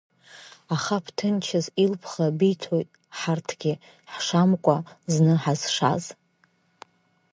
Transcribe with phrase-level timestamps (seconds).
[0.75, 3.73] Аха бҭынчыз, илԥха биҭоит, ҳарҭгьы
[4.13, 4.77] ҳшамкәа
[5.13, 6.03] зны ҳазшаз.